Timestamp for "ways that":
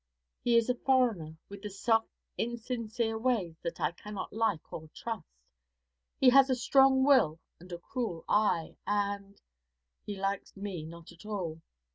3.19-3.79